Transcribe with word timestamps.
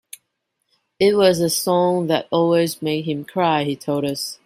It 0.99 1.15
was 1.15 1.39
a 1.39 1.49
song 1.51 2.07
that 2.07 2.27
always 2.31 2.81
made 2.81 3.05
him 3.05 3.23
cry, 3.23 3.65
he 3.65 3.75
told 3.75 4.03
us. 4.03 4.39